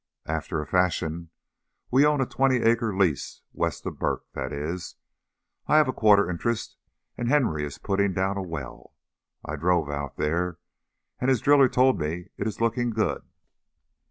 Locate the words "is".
4.51-4.95, 7.63-7.77, 12.47-12.59